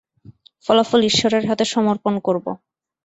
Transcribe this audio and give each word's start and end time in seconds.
ফলাফল 0.65 1.01
ঈশ্বরের 1.03 1.43
হাতে 1.45 1.65
সমর্পণ 1.65 2.13
করব। 2.19 2.45